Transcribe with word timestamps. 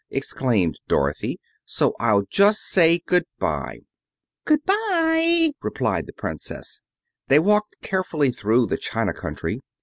exclaimed 0.09 0.81
Dorothy. 0.87 1.39
"So 1.63 1.93
I'll 1.99 2.23
just 2.23 2.61
say 2.61 3.01
good 3.05 3.25
bye." 3.37 3.81
"Good 4.45 4.65
bye," 4.65 5.53
replied 5.61 6.07
the 6.07 6.13
Princess. 6.17 6.81
They 7.27 7.37
walked 7.37 7.79
carefully 7.83 8.31
through 8.31 8.65
the 8.65 8.77
china 8.77 9.13
country. 9.13 9.61